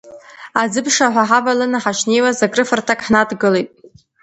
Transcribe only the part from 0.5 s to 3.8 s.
Аӡыԥшаҳәа ҳаваланы ҳашнеиуаз, крыфарҭак ҳнадгылеит.